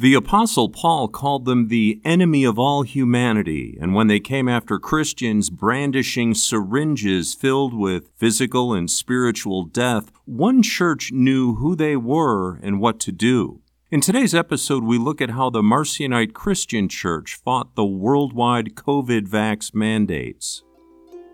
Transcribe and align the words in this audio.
The 0.00 0.14
Apostle 0.14 0.70
Paul 0.70 1.08
called 1.08 1.44
them 1.44 1.68
the 1.68 2.00
enemy 2.06 2.42
of 2.42 2.58
all 2.58 2.84
humanity, 2.84 3.76
and 3.78 3.94
when 3.94 4.06
they 4.06 4.18
came 4.18 4.48
after 4.48 4.78
Christians 4.78 5.50
brandishing 5.50 6.32
syringes 6.32 7.34
filled 7.34 7.74
with 7.74 8.08
physical 8.16 8.72
and 8.72 8.90
spiritual 8.90 9.64
death, 9.64 10.10
one 10.24 10.62
church 10.62 11.12
knew 11.12 11.56
who 11.56 11.76
they 11.76 11.96
were 11.96 12.54
and 12.62 12.80
what 12.80 12.98
to 13.00 13.12
do. 13.12 13.60
In 13.90 14.00
today's 14.00 14.34
episode, 14.34 14.84
we 14.84 14.96
look 14.96 15.20
at 15.20 15.32
how 15.32 15.50
the 15.50 15.60
Marcionite 15.60 16.32
Christian 16.32 16.88
Church 16.88 17.34
fought 17.34 17.74
the 17.74 17.84
worldwide 17.84 18.76
COVID 18.76 19.28
vax 19.28 19.74
mandates. 19.74 20.62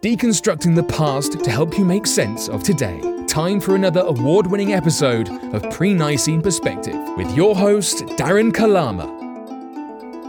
Deconstructing 0.01 0.75
the 0.75 0.83
past 0.83 1.41
to 1.45 1.51
help 1.53 1.79
you 1.79 1.85
make 1.85 2.05
sense 2.05 2.49
of 2.49 2.65
today. 2.65 3.01
Time 3.37 3.61
for 3.61 3.75
another 3.75 4.01
award 4.01 4.47
winning 4.47 4.73
episode 4.73 5.29
of 5.53 5.63
Pre 5.71 5.93
Nicene 5.93 6.41
Perspective 6.41 6.97
with 7.19 7.37
your 7.37 7.55
host, 7.55 7.99
Darren 8.17 8.51
Kalama. 8.51 9.05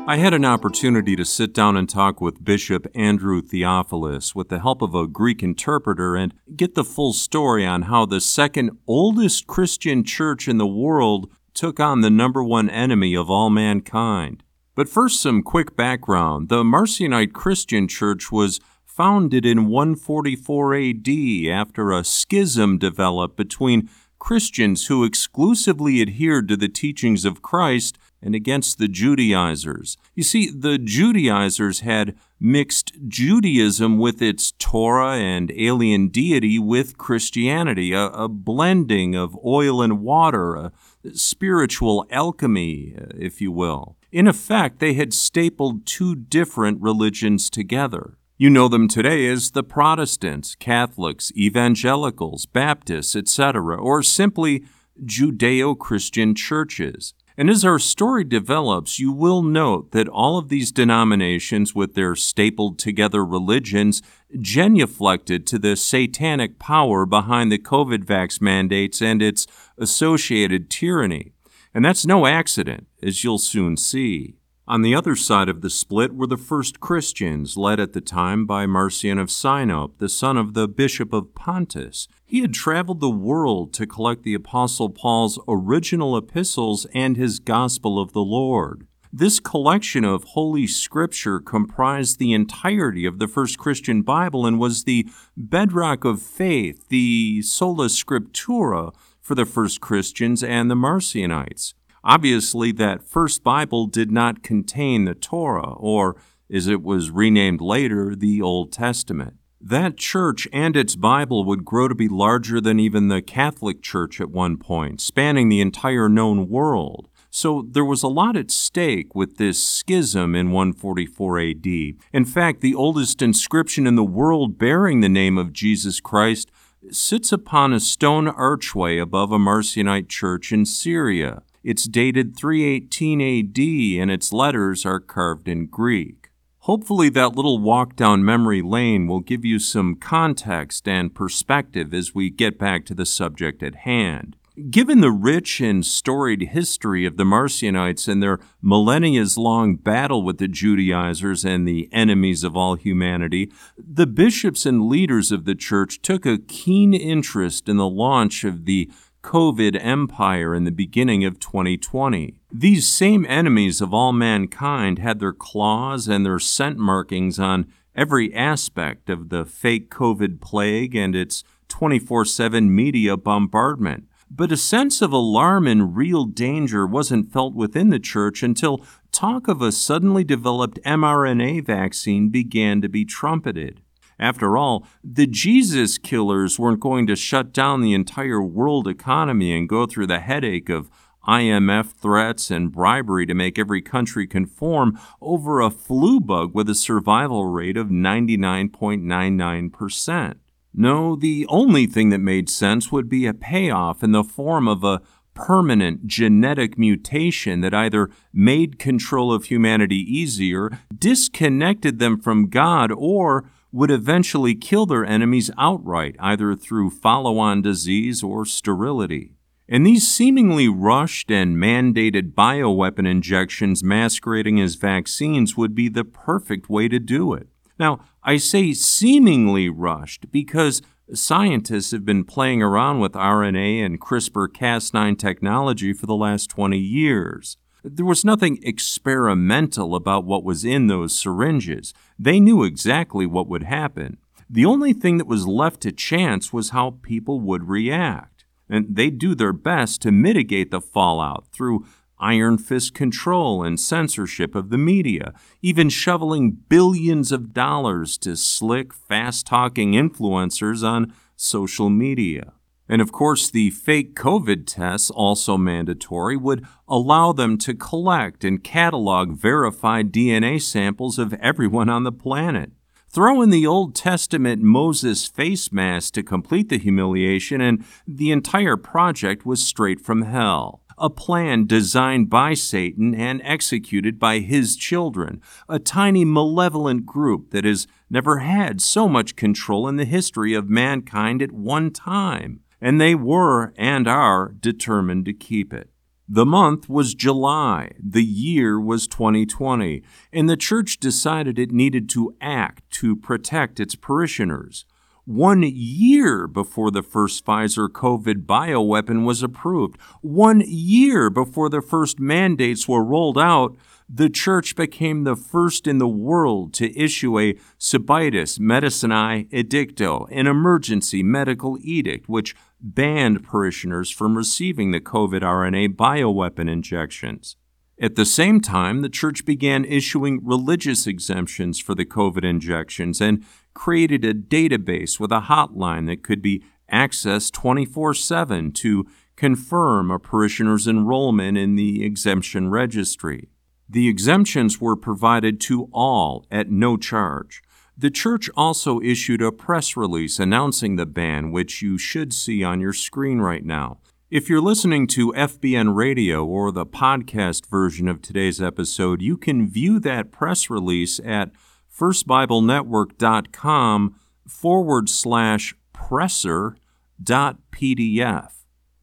I 0.05 0.17
had 0.17 0.33
an 0.33 0.43
opportunity 0.43 1.15
to 1.15 1.23
sit 1.23 1.53
down 1.53 1.77
and 1.77 1.87
talk 1.87 2.19
with 2.19 2.43
Bishop 2.43 2.85
Andrew 2.93 3.41
Theophilus 3.41 4.35
with 4.35 4.49
the 4.49 4.59
help 4.59 4.81
of 4.81 4.93
a 4.93 5.07
Greek 5.07 5.41
interpreter 5.41 6.17
and 6.17 6.33
get 6.53 6.75
the 6.75 6.83
full 6.83 7.13
story 7.13 7.65
on 7.65 7.83
how 7.83 8.05
the 8.05 8.19
second 8.19 8.71
oldest 8.87 9.47
Christian 9.47 10.03
church 10.03 10.49
in 10.49 10.57
the 10.57 10.67
world 10.67 11.31
took 11.53 11.79
on 11.79 12.01
the 12.01 12.09
number 12.09 12.43
one 12.43 12.69
enemy 12.69 13.15
of 13.15 13.29
all 13.29 13.49
mankind. 13.49 14.43
But 14.75 14.89
first, 14.89 15.21
some 15.21 15.43
quick 15.43 15.77
background. 15.77 16.49
The 16.49 16.61
Marcionite 16.61 17.31
Christian 17.31 17.87
Church 17.87 18.33
was 18.33 18.59
founded 18.97 19.45
in 19.45 19.67
144 19.67 20.75
AD 20.75 21.07
after 21.51 21.91
a 21.91 22.03
schism 22.03 22.79
developed 22.79 23.37
between 23.37 23.87
Christians 24.17 24.87
who 24.87 25.03
exclusively 25.03 26.01
adhered 26.01 26.47
to 26.47 26.57
the 26.57 26.67
teachings 26.67 27.23
of 27.23 27.43
Christ 27.43 27.99
and 28.23 28.33
against 28.33 28.79
the 28.79 28.87
Judaizers. 28.87 29.97
You 30.15 30.23
see, 30.23 30.49
the 30.49 30.79
Judaizers 30.79 31.81
had 31.81 32.15
mixed 32.39 32.93
Judaism 33.07 33.99
with 33.99 34.19
its 34.19 34.53
Torah 34.53 35.17
and 35.17 35.51
alien 35.55 36.07
deity 36.07 36.57
with 36.57 36.97
Christianity, 36.97 37.93
a, 37.93 38.07
a 38.07 38.27
blending 38.27 39.15
of 39.15 39.37
oil 39.45 39.83
and 39.83 40.01
water, 40.01 40.55
a 40.55 40.71
spiritual 41.13 42.07
alchemy, 42.09 42.95
if 43.15 43.39
you 43.41 43.51
will. 43.51 43.95
In 44.11 44.27
effect, 44.27 44.79
they 44.79 44.95
had 44.95 45.13
stapled 45.13 45.85
two 45.85 46.15
different 46.15 46.81
religions 46.81 47.51
together. 47.51 48.17
You 48.39 48.51
know 48.51 48.67
them 48.67 48.87
today 48.87 49.25
as 49.25 49.49
the 49.49 49.63
Protestants, 49.63 50.53
Catholics, 50.53 51.31
Evangelicals, 51.35 52.45
Baptists, 52.45 53.15
etc., 53.15 53.75
or 53.75 54.03
simply 54.03 54.63
Judeo 55.03 55.75
Christian 55.75 56.35
churches. 56.35 57.15
And 57.35 57.49
as 57.49 57.65
our 57.65 57.79
story 57.79 58.23
develops, 58.23 58.99
you 58.99 59.11
will 59.11 59.41
note 59.41 59.91
that 59.91 60.07
all 60.07 60.37
of 60.37 60.49
these 60.49 60.71
denominations, 60.71 61.73
with 61.73 61.95
their 61.95 62.15
stapled 62.15 62.77
together 62.77 63.25
religions, 63.25 64.03
genuflected 64.35 65.47
to 65.47 65.57
the 65.57 65.75
satanic 65.75 66.59
power 66.59 67.07
behind 67.07 67.51
the 67.51 67.57
COVID 67.57 68.03
vax 68.03 68.39
mandates 68.39 69.01
and 69.01 69.19
its 69.19 69.47
associated 69.79 70.69
tyranny. 70.69 71.31
And 71.73 71.83
that's 71.83 72.05
no 72.05 72.27
accident, 72.27 72.85
as 73.01 73.23
you'll 73.23 73.39
soon 73.39 73.77
see. 73.77 74.36
On 74.69 74.81
the 74.81 74.93
other 74.93 75.15
side 75.15 75.47
of 75.47 75.61
the 75.61 75.69
split 75.69 76.13
were 76.13 76.27
the 76.27 76.35
first 76.35 76.81
Christians, 76.81 77.55
led 77.55 77.79
at 77.79 77.93
the 77.93 78.01
time 78.01 78.45
by 78.45 78.65
Marcion 78.65 79.17
of 79.17 79.29
Sinope, 79.29 79.97
the 79.97 80.09
son 80.09 80.35
of 80.35 80.55
the 80.55 80.67
Bishop 80.67 81.13
of 81.13 81.33
Pontus. 81.33 82.09
He 82.25 82.41
had 82.41 82.53
traveled 82.53 82.99
the 82.99 83.09
world 83.09 83.71
to 83.75 83.87
collect 83.87 84.23
the 84.23 84.33
Apostle 84.33 84.89
Paul's 84.89 85.39
original 85.47 86.17
epistles 86.17 86.85
and 86.93 87.15
his 87.15 87.39
Gospel 87.39 87.97
of 87.97 88.11
the 88.11 88.19
Lord. 88.23 88.85
This 89.13 89.39
collection 89.39 90.03
of 90.03 90.25
Holy 90.25 90.67
Scripture 90.67 91.39
comprised 91.39 92.19
the 92.19 92.33
entirety 92.33 93.05
of 93.05 93.19
the 93.19 93.27
first 93.29 93.57
Christian 93.57 94.01
Bible 94.01 94.45
and 94.45 94.59
was 94.59 94.83
the 94.83 95.07
bedrock 95.37 96.03
of 96.03 96.21
faith, 96.21 96.89
the 96.89 97.41
sola 97.41 97.85
scriptura 97.85 98.93
for 99.21 99.33
the 99.33 99.45
first 99.45 99.79
Christians 99.79 100.43
and 100.43 100.69
the 100.69 100.75
Marcionites. 100.75 101.73
Obviously, 102.07 102.71
that 102.71 103.03
first 103.03 103.43
Bible 103.43 103.85
did 103.85 104.09
not 104.11 104.41
contain 104.41 105.03
the 105.03 105.13
Torah, 105.13 105.73
or, 105.73 106.15
as 106.49 106.65
it 106.65 106.81
was 106.81 107.11
renamed 107.11 107.59
later, 107.59 108.15
the 108.15 108.41
Old 108.41 108.71
Testament. 108.71 109.33
That 109.59 109.97
church 109.97 110.47
and 110.53 110.77
its 110.77 110.95
Bible 110.95 111.43
would 111.43 111.65
grow 111.65 111.89
to 111.89 111.95
be 111.95 112.07
larger 112.07 112.61
than 112.61 112.79
even 112.79 113.09
the 113.09 113.21
Catholic 113.21 113.81
Church 113.81 114.21
at 114.21 114.31
one 114.31 114.55
point, 114.55 115.01
spanning 115.01 115.49
the 115.49 115.59
entire 115.59 116.07
known 116.07 116.47
world. 116.47 117.09
So 117.29 117.67
there 117.69 117.83
was 117.83 118.03
a 118.03 118.07
lot 118.07 118.37
at 118.37 118.51
stake 118.51 119.13
with 119.13 119.35
this 119.35 119.61
schism 119.61 120.33
in 120.33 120.51
144 120.51 121.39
AD. 121.41 121.65
In 122.13 122.23
fact, 122.23 122.61
the 122.61 122.73
oldest 122.73 123.21
inscription 123.21 123.85
in 123.85 123.95
the 123.95 124.03
world 124.05 124.57
bearing 124.57 125.01
the 125.01 125.09
name 125.09 125.37
of 125.37 125.51
Jesus 125.51 125.99
Christ 125.99 126.51
sits 126.89 127.33
upon 127.33 127.73
a 127.73 127.81
stone 127.81 128.29
archway 128.29 128.97
above 128.97 129.33
a 129.33 129.37
Marcionite 129.37 130.07
church 130.07 130.53
in 130.53 130.65
Syria. 130.65 131.41
It's 131.67 131.83
dated 131.83 132.37
318 132.37 133.19
AD 133.19 134.01
and 134.01 134.09
its 134.09 134.31
letters 134.31 134.85
are 134.85 135.01
carved 135.01 135.49
in 135.49 135.65
Greek. 135.65 136.29
Hopefully, 136.59 137.09
that 137.09 137.35
little 137.35 137.59
walk 137.59 137.97
down 137.97 138.23
memory 138.23 138.61
lane 138.61 139.05
will 139.05 139.19
give 139.19 139.43
you 139.43 139.59
some 139.59 139.97
context 139.97 140.87
and 140.87 141.13
perspective 141.13 141.93
as 141.93 142.15
we 142.15 142.29
get 142.29 142.57
back 142.57 142.85
to 142.85 142.93
the 142.93 143.05
subject 143.05 143.61
at 143.61 143.75
hand. 143.75 144.37
Given 144.71 145.01
the 145.01 145.11
rich 145.11 145.59
and 145.59 145.85
storied 145.85 146.41
history 146.51 147.05
of 147.05 147.17
the 147.17 147.25
Marcionites 147.25 148.07
and 148.07 148.23
their 148.23 148.39
millennia 148.61 149.25
long 149.35 149.75
battle 149.75 150.23
with 150.23 150.37
the 150.37 150.47
Judaizers 150.47 151.43
and 151.43 151.67
the 151.67 151.89
enemies 151.91 152.45
of 152.45 152.55
all 152.55 152.75
humanity, 152.75 153.51
the 153.77 154.07
bishops 154.07 154.65
and 154.65 154.87
leaders 154.87 155.31
of 155.33 155.43
the 155.43 155.53
church 155.53 156.01
took 156.01 156.25
a 156.25 156.39
keen 156.39 156.93
interest 156.93 157.67
in 157.67 157.75
the 157.75 157.89
launch 157.89 158.43
of 158.45 158.63
the 158.63 158.89
COVID 159.23 159.77
empire 159.83 160.55
in 160.55 160.63
the 160.63 160.71
beginning 160.71 161.25
of 161.25 161.39
2020. 161.39 162.39
These 162.51 162.87
same 162.87 163.25
enemies 163.27 163.81
of 163.81 163.93
all 163.93 164.13
mankind 164.13 164.99
had 164.99 165.19
their 165.19 165.33
claws 165.33 166.07
and 166.07 166.25
their 166.25 166.39
scent 166.39 166.77
markings 166.77 167.39
on 167.39 167.67
every 167.95 168.33
aspect 168.33 169.09
of 169.09 169.29
the 169.29 169.45
fake 169.45 169.89
COVID 169.89 170.39
plague 170.39 170.95
and 170.95 171.15
its 171.15 171.43
24 171.67 172.25
7 172.25 172.73
media 172.73 173.17
bombardment. 173.17 174.07
But 174.29 174.51
a 174.51 174.57
sense 174.57 175.01
of 175.01 175.13
alarm 175.13 175.67
and 175.67 175.95
real 175.95 176.25
danger 176.25 176.85
wasn't 176.85 177.31
felt 177.31 177.55
within 177.55 177.89
the 177.89 177.99
church 177.99 178.43
until 178.43 178.85
talk 179.11 179.47
of 179.47 179.61
a 179.61 179.71
suddenly 179.71 180.23
developed 180.23 180.79
mRNA 180.85 181.65
vaccine 181.65 182.29
began 182.29 182.81
to 182.81 182.89
be 182.89 183.05
trumpeted. 183.05 183.81
After 184.19 184.57
all, 184.57 184.87
the 185.03 185.27
Jesus 185.27 185.97
killers 185.97 186.57
weren't 186.57 186.79
going 186.79 187.05
to 187.07 187.15
shut 187.15 187.53
down 187.53 187.81
the 187.81 187.93
entire 187.93 188.41
world 188.41 188.87
economy 188.87 189.55
and 189.55 189.69
go 189.69 189.85
through 189.85 190.07
the 190.07 190.19
headache 190.19 190.69
of 190.69 190.89
IMF 191.27 191.91
threats 191.91 192.49
and 192.49 192.71
bribery 192.71 193.25
to 193.25 193.33
make 193.33 193.59
every 193.59 193.81
country 193.81 194.25
conform 194.25 194.97
over 195.21 195.59
a 195.59 195.69
flu 195.69 196.21
bug 196.21 196.55
with 196.55 196.69
a 196.69 196.75
survival 196.75 197.45
rate 197.45 197.75
of 197.75 197.87
99.99%. 197.87 200.35
No, 200.73 201.15
the 201.15 201.45
only 201.49 201.85
thing 201.85 202.09
that 202.09 202.19
made 202.19 202.49
sense 202.49 202.91
would 202.91 203.09
be 203.09 203.25
a 203.25 203.33
payoff 203.33 204.03
in 204.03 204.13
the 204.13 204.23
form 204.23 204.67
of 204.67 204.83
a 204.83 205.01
permanent 205.33 206.07
genetic 206.07 206.77
mutation 206.79 207.61
that 207.61 207.73
either 207.73 208.09
made 208.33 208.79
control 208.79 209.31
of 209.31 209.45
humanity 209.45 209.97
easier, 209.97 210.79
disconnected 210.97 211.99
them 211.99 212.19
from 212.19 212.49
God, 212.49 212.91
or 212.91 213.49
would 213.71 213.91
eventually 213.91 214.55
kill 214.55 214.85
their 214.85 215.05
enemies 215.05 215.51
outright, 215.57 216.15
either 216.19 216.55
through 216.55 216.89
follow 216.89 217.37
on 217.37 217.61
disease 217.61 218.23
or 218.23 218.45
sterility. 218.45 219.33
And 219.69 219.85
these 219.85 220.07
seemingly 220.07 220.69
rushed 220.69 221.29
and 221.29 221.57
mandated 221.57 222.33
bioweapon 222.33 223.05
injections 223.05 223.83
masquerading 223.83 224.61
as 224.61 224.75
vaccines 224.75 225.57
would 225.57 225.75
be 225.75 225.89
the 225.89 226.05
perfect 226.05 226.69
way 226.69 226.87
to 226.87 226.99
do 226.99 227.33
it. 227.33 227.49
Now, 227.77 227.99
I 228.23 228.37
say 228.37 228.73
seemingly 228.73 229.69
rushed 229.69 230.31
because 230.31 230.81
scientists 231.13 231.91
have 231.91 232.05
been 232.05 232.23
playing 232.23 232.61
around 232.61 232.99
with 232.99 233.13
RNA 233.13 233.85
and 233.85 233.99
CRISPR 233.99 234.47
Cas9 234.47 235.17
technology 235.17 235.93
for 235.93 236.05
the 236.05 236.15
last 236.15 236.49
20 236.49 236.77
years. 236.77 237.57
There 237.89 238.05
was 238.05 238.25
nothing 238.25 238.59
experimental 238.63 239.95
about 239.95 240.25
what 240.25 240.43
was 240.43 240.65
in 240.65 240.87
those 240.87 241.17
syringes. 241.17 241.93
They 242.19 242.39
knew 242.39 242.63
exactly 242.63 243.25
what 243.25 243.47
would 243.47 243.63
happen. 243.63 244.17
The 244.49 244.65
only 244.65 244.93
thing 244.93 245.17
that 245.17 245.27
was 245.27 245.47
left 245.47 245.81
to 245.81 245.91
chance 245.91 246.51
was 246.51 246.69
how 246.69 246.97
people 247.01 247.39
would 247.39 247.67
react. 247.67 248.45
And 248.69 248.95
they'd 248.95 249.17
do 249.17 249.35
their 249.35 249.53
best 249.53 250.01
to 250.01 250.11
mitigate 250.11 250.71
the 250.71 250.81
fallout 250.81 251.47
through 251.51 251.85
iron 252.19 252.57
fist 252.57 252.93
control 252.93 253.63
and 253.63 253.79
censorship 253.79 254.55
of 254.55 254.69
the 254.69 254.77
media, 254.77 255.33
even 255.61 255.89
shoveling 255.89 256.51
billions 256.51 257.31
of 257.31 257.53
dollars 257.53 258.17
to 258.19 258.35
slick, 258.35 258.93
fast 258.93 259.45
talking 259.45 259.91
influencers 259.93 260.83
on 260.83 261.13
social 261.35 261.89
media. 261.89 262.53
And 262.89 263.01
of 263.01 263.11
course, 263.11 263.49
the 263.49 263.69
fake 263.71 264.15
COVID 264.15 264.65
tests, 264.65 265.09
also 265.09 265.57
mandatory, 265.57 266.37
would 266.37 266.65
allow 266.87 267.33
them 267.33 267.57
to 267.59 267.73
collect 267.73 268.43
and 268.43 268.63
catalog 268.63 269.33
verified 269.33 270.11
DNA 270.11 270.61
samples 270.61 271.19
of 271.19 271.33
everyone 271.33 271.89
on 271.89 272.03
the 272.03 272.11
planet. 272.11 272.71
Throw 273.09 273.41
in 273.41 273.49
the 273.49 273.67
Old 273.67 273.95
Testament 273.95 274.61
Moses 274.61 275.25
face 275.27 275.71
mask 275.71 276.13
to 276.13 276.23
complete 276.23 276.69
the 276.69 276.77
humiliation, 276.77 277.61
and 277.61 277.83
the 278.07 278.31
entire 278.31 278.77
project 278.77 279.45
was 279.45 279.65
straight 279.65 279.99
from 279.99 280.21
hell. 280.21 280.81
A 280.97 281.09
plan 281.09 281.67
designed 281.67 282.29
by 282.29 282.53
Satan 282.53 283.13
and 283.13 283.41
executed 283.43 284.17
by 284.17 284.39
his 284.39 284.75
children, 284.75 285.41
a 285.69 285.77
tiny 285.77 286.25
malevolent 286.25 287.05
group 287.05 287.51
that 287.51 287.65
has 287.65 287.85
never 288.09 288.39
had 288.39 288.81
so 288.81 289.07
much 289.07 289.35
control 289.35 289.87
in 289.87 289.97
the 289.97 290.05
history 290.05 290.53
of 290.53 290.69
mankind 290.69 291.41
at 291.41 291.51
one 291.51 291.91
time 291.91 292.61
and 292.81 292.99
they 292.99 293.15
were 293.15 293.73
and 293.77 294.07
are 294.07 294.53
determined 294.59 295.25
to 295.25 295.33
keep 295.33 295.73
it. 295.73 295.89
The 296.29 296.45
month 296.45 296.89
was 296.89 297.13
July, 297.13 297.91
the 297.97 298.23
year 298.23 298.79
was 298.81 299.07
2020, 299.07 300.03
and 300.33 300.49
the 300.49 300.57
church 300.57 300.99
decided 300.99 301.57
it 301.57 301.71
needed 301.71 302.09
to 302.09 302.35
act 302.41 302.89
to 302.95 303.15
protect 303.15 303.79
its 303.79 303.95
parishioners. 303.95 304.85
One 305.23 305.63
year 305.63 306.47
before 306.47 306.91
the 306.91 307.01
first 307.01 307.45
Pfizer 307.45 307.87
COVID 307.89 308.45
bioweapon 308.45 309.25
was 309.25 309.43
approved, 309.43 309.97
one 310.21 310.61
year 310.65 311.29
before 311.29 311.69
the 311.69 311.81
first 311.81 312.19
mandates 312.19 312.87
were 312.87 313.03
rolled 313.03 313.37
out, 313.37 313.77
the 314.09 314.29
church 314.29 314.75
became 314.75 315.23
the 315.23 315.35
first 315.35 315.85
in 315.85 315.97
the 315.97 316.07
world 316.07 316.73
to 316.75 316.97
issue 316.97 317.37
a 317.37 317.55
Subitus 317.77 318.57
Medicinae 318.57 319.49
Edicto, 319.49 320.27
an 320.31 320.47
emergency 320.47 321.23
medical 321.23 321.77
edict 321.81 322.29
which 322.29 322.55
banned 322.79 323.43
parishioners 323.43 324.09
from 324.09 324.37
receiving 324.37 324.91
the 324.91 325.01
COVID 325.01 325.41
RNA 325.41 325.95
bioweapon 325.95 326.69
injections. 326.69 327.57
At 327.99 328.15
the 328.15 328.25
same 328.25 328.61
time, 328.61 329.01
the 329.01 329.09
church 329.09 329.43
began 329.43 329.83
issuing 329.83 330.39
religious 330.43 331.07
exemptions 331.07 331.79
for 331.79 331.95
the 331.95 332.05
COVID 332.05 332.45
injections 332.45 333.19
and 333.19 333.43
created 333.73 334.23
a 334.23 334.33
database 334.33 335.19
with 335.19 335.31
a 335.31 335.41
hotline 335.41 336.05
that 336.05 336.23
could 336.23 336.41
be 336.41 336.63
accessed 336.93 337.51
24 337.53 338.13
7 338.13 338.71
to 338.71 339.05
confirm 339.35 340.11
a 340.11 340.19
parishioner's 340.19 340.87
enrollment 340.87 341.57
in 341.57 341.75
the 341.75 342.05
exemption 342.05 342.69
registry. 342.69 343.49
The 343.89 344.07
exemptions 344.07 344.81
were 344.81 344.95
provided 344.95 345.59
to 345.61 345.89
all 345.93 346.45
at 346.51 346.69
no 346.69 346.97
charge. 346.97 347.61
The 347.97 348.11
church 348.11 348.49
also 348.55 349.01
issued 349.01 349.41
a 349.41 349.51
press 349.51 349.97
release 349.97 350.39
announcing 350.39 350.97
the 350.97 351.05
ban, 351.05 351.51
which 351.51 351.81
you 351.81 351.97
should 351.97 352.33
see 352.33 352.63
on 352.63 352.79
your 352.79 352.93
screen 352.93 353.39
right 353.39 353.65
now. 353.65 353.99
If 354.29 354.49
you're 354.49 354.61
listening 354.61 355.07
to 355.07 355.31
FBN 355.31 355.95
Radio 355.95 356.45
or 356.45 356.71
the 356.71 356.85
podcast 356.85 357.69
version 357.69 358.09
of 358.09 358.21
today's 358.21 358.61
episode, 358.61 359.21
you 359.21 359.37
can 359.37 359.69
view 359.69 360.01
that 360.01 360.33
press 360.33 360.69
release 360.69 361.21
at 361.23 361.51
firstbiblenetwork.com 361.97 364.15
forward 364.45 365.09
slash 365.09 365.73
presser 365.93 366.75
dot 367.23 367.57
pdf. 367.71 368.51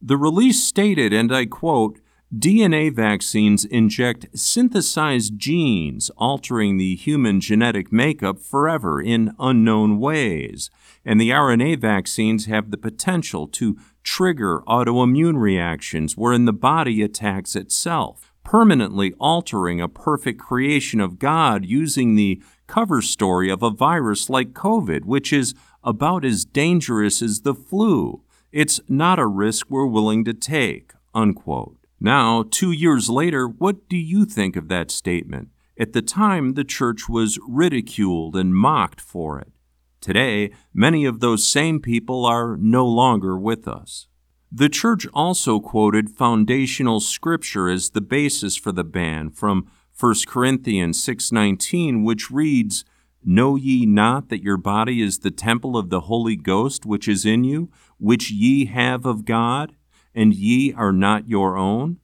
The 0.01 0.17
release 0.17 0.63
stated, 0.63 1.11
and 1.11 1.35
I 1.35 1.47
quote, 1.47 1.99
DNA 2.33 2.91
vaccines 2.91 3.65
inject 3.65 4.25
synthesized 4.33 5.37
genes, 5.37 6.09
altering 6.17 6.77
the 6.77 6.95
human 6.95 7.39
genetic 7.39 7.91
makeup 7.91 8.39
forever 8.39 8.99
in 8.99 9.35
unknown 9.39 9.99
ways. 9.99 10.71
And 11.05 11.21
the 11.21 11.29
RNA 11.29 11.79
vaccines 11.79 12.45
have 12.45 12.71
the 12.71 12.77
potential 12.77 13.47
to 13.49 13.77
trigger 14.03 14.61
autoimmune 14.67 15.39
reactions 15.39 16.17
wherein 16.17 16.45
the 16.45 16.53
body 16.53 17.03
attacks 17.03 17.55
itself, 17.55 18.33
permanently 18.43 19.13
altering 19.19 19.79
a 19.79 19.87
perfect 19.87 20.39
creation 20.39 20.99
of 20.99 21.19
God 21.19 21.63
using 21.63 22.15
the 22.15 22.41
cover 22.65 23.03
story 23.03 23.51
of 23.51 23.61
a 23.61 23.69
virus 23.69 24.31
like 24.31 24.53
COVID, 24.53 25.05
which 25.05 25.31
is 25.31 25.53
about 25.83 26.25
as 26.25 26.43
dangerous 26.43 27.21
as 27.21 27.41
the 27.41 27.53
flu. 27.53 28.23
It's 28.51 28.79
not 28.89 29.19
a 29.19 29.27
risk 29.27 29.67
we're 29.69 29.85
willing 29.85 30.25
to 30.25 30.33
take. 30.33 30.93
Unquote. 31.13 31.84
Now, 31.99 32.43
two 32.43 32.71
years 32.71 33.09
later, 33.09 33.47
what 33.47 33.87
do 33.89 33.97
you 33.97 34.25
think 34.25 34.55
of 34.55 34.67
that 34.67 34.91
statement? 34.91 35.49
At 35.79 35.93
the 35.93 36.01
time, 36.01 36.53
the 36.53 36.63
church 36.63 37.09
was 37.09 37.39
ridiculed 37.47 38.35
and 38.35 38.55
mocked 38.55 39.01
for 39.01 39.39
it. 39.39 39.51
Today, 40.01 40.51
many 40.73 41.05
of 41.05 41.19
those 41.19 41.47
same 41.47 41.79
people 41.79 42.25
are 42.25 42.57
no 42.57 42.85
longer 42.85 43.37
with 43.37 43.67
us. 43.67 44.07
The 44.51 44.69
church 44.69 45.07
also 45.13 45.59
quoted 45.59 46.11
foundational 46.11 46.99
scripture 46.99 47.67
as 47.67 47.89
the 47.89 48.01
basis 48.01 48.55
for 48.55 48.71
the 48.71 48.83
ban 48.83 49.31
from 49.31 49.67
1 49.91 50.27
Corinthians 50.27 51.01
6:19 51.01 52.03
which 52.03 52.29
reads, 52.29 52.85
"Know 53.23 53.55
ye 53.55 53.85
not 53.85 54.29
that 54.29 54.43
your 54.43 54.57
body 54.57 55.01
is 55.01 55.19
the 55.19 55.31
temple 55.31 55.75
of 55.75 55.89
the 55.89 56.01
Holy 56.01 56.35
Ghost 56.35 56.85
which 56.85 57.07
is 57.07 57.25
in 57.25 57.43
you, 57.43 57.69
which 57.97 58.31
ye 58.31 58.65
have 58.65 59.05
of 59.05 59.25
God, 59.25 59.75
and 60.15 60.33
ye 60.33 60.73
are 60.73 60.93
not 60.93 61.29
your 61.29 61.57
own? 61.57 61.97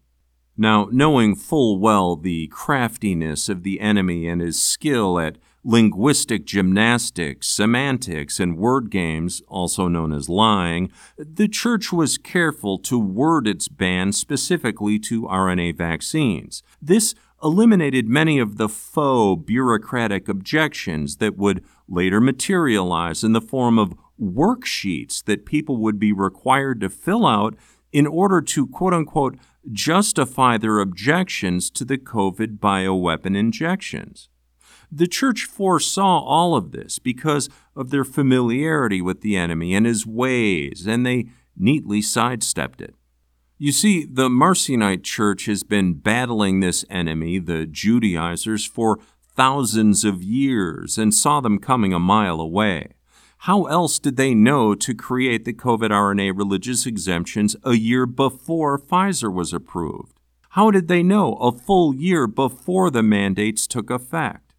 Now, 0.57 0.89
knowing 0.91 1.35
full 1.35 1.79
well 1.79 2.15
the 2.15 2.47
craftiness 2.47 3.49
of 3.49 3.63
the 3.63 3.79
enemy 3.79 4.27
and 4.27 4.41
his 4.41 4.61
skill 4.61 5.17
at 5.17 5.37
linguistic 5.63 6.45
gymnastics, 6.45 7.47
semantics, 7.47 8.39
and 8.39 8.57
word 8.57 8.89
games, 8.89 9.41
also 9.47 9.87
known 9.87 10.11
as 10.11 10.29
lying, 10.29 10.91
the 11.17 11.47
church 11.47 11.91
was 11.91 12.17
careful 12.17 12.77
to 12.79 12.99
word 12.99 13.47
its 13.47 13.67
ban 13.67 14.11
specifically 14.11 14.99
to 14.99 15.23
RNA 15.23 15.77
vaccines. 15.77 16.63
This 16.81 17.15
eliminated 17.43 18.07
many 18.07 18.37
of 18.39 18.57
the 18.57 18.69
faux 18.69 19.43
bureaucratic 19.45 20.27
objections 20.27 21.17
that 21.17 21.37
would 21.37 21.63
later 21.87 22.21
materialize 22.21 23.23
in 23.23 23.33
the 23.33 23.41
form 23.41 23.79
of 23.79 23.93
worksheets 24.21 25.23
that 25.23 25.45
people 25.45 25.77
would 25.77 25.97
be 25.97 26.11
required 26.11 26.79
to 26.81 26.89
fill 26.89 27.25
out 27.25 27.55
in 27.91 28.07
order 28.07 28.41
to 28.41 28.67
quote 28.67 28.93
unquote 28.93 29.37
justify 29.71 30.57
their 30.57 30.79
objections 30.79 31.69
to 31.71 31.85
the 31.85 31.97
COVID 31.97 32.57
bioweapon 32.57 33.37
injections. 33.37 34.29
The 34.91 35.07
church 35.07 35.45
foresaw 35.45 36.19
all 36.19 36.55
of 36.55 36.71
this 36.71 36.99
because 36.99 37.47
of 37.75 37.91
their 37.91 38.03
familiarity 38.03 39.01
with 39.01 39.21
the 39.21 39.37
enemy 39.37 39.73
and 39.73 39.85
his 39.85 40.05
ways, 40.05 40.85
and 40.85 41.05
they 41.05 41.27
neatly 41.55 42.01
sidestepped 42.01 42.81
it. 42.81 42.95
You 43.57 43.71
see, 43.71 44.05
the 44.05 44.27
Marcionite 44.27 45.03
church 45.03 45.45
has 45.45 45.63
been 45.63 45.93
battling 45.93 46.59
this 46.59 46.83
enemy, 46.89 47.39
the 47.39 47.65
Judaizers, 47.67 48.65
for 48.65 48.99
thousands 49.35 50.03
of 50.03 50.23
years 50.23 50.97
and 50.97 51.13
saw 51.13 51.39
them 51.39 51.59
coming 51.59 51.93
a 51.93 51.99
mile 51.99 52.41
away. 52.41 52.89
How 53.45 53.63
else 53.63 53.97
did 53.97 54.17
they 54.17 54.35
know 54.35 54.75
to 54.75 54.93
create 54.93 55.45
the 55.45 55.53
COVID 55.53 55.89
RNA 55.89 56.37
religious 56.37 56.85
exemptions 56.85 57.55
a 57.63 57.73
year 57.73 58.05
before 58.05 58.77
Pfizer 58.77 59.33
was 59.33 59.51
approved? 59.51 60.19
How 60.49 60.69
did 60.69 60.87
they 60.87 61.01
know 61.01 61.33
a 61.37 61.51
full 61.51 61.95
year 61.95 62.27
before 62.27 62.91
the 62.91 63.01
mandates 63.01 63.65
took 63.65 63.89
effect? 63.89 64.53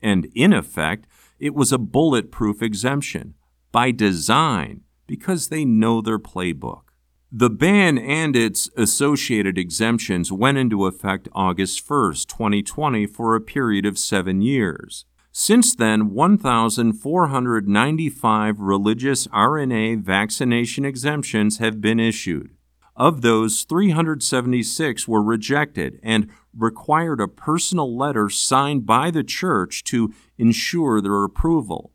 And 0.00 0.26
in 0.34 0.54
effect, 0.54 1.06
it 1.38 1.54
was 1.54 1.70
a 1.70 1.76
bulletproof 1.76 2.62
exemption 2.62 3.34
by 3.70 3.90
design 3.90 4.84
because 5.06 5.48
they 5.48 5.66
know 5.66 6.00
their 6.00 6.18
playbook. 6.18 6.84
The 7.30 7.50
ban 7.50 7.98
and 7.98 8.34
its 8.34 8.70
associated 8.74 9.58
exemptions 9.58 10.32
went 10.32 10.56
into 10.56 10.86
effect 10.86 11.28
August 11.34 11.82
1, 11.86 12.14
2020, 12.26 13.04
for 13.04 13.36
a 13.36 13.40
period 13.42 13.84
of 13.84 13.98
seven 13.98 14.40
years. 14.40 15.04
Since 15.36 15.74
then, 15.74 16.10
1,495 16.10 18.60
religious 18.60 19.26
RNA 19.26 20.00
vaccination 20.00 20.84
exemptions 20.84 21.58
have 21.58 21.80
been 21.80 21.98
issued. 21.98 22.52
Of 22.94 23.22
those, 23.22 23.62
376 23.62 25.08
were 25.08 25.24
rejected 25.24 25.98
and 26.04 26.30
required 26.56 27.20
a 27.20 27.26
personal 27.26 27.98
letter 27.98 28.30
signed 28.30 28.86
by 28.86 29.10
the 29.10 29.24
church 29.24 29.82
to 29.84 30.14
ensure 30.38 31.00
their 31.00 31.24
approval. 31.24 31.90